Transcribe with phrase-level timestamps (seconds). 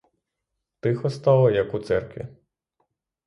[0.79, 2.27] Тихо стало, як у церкві.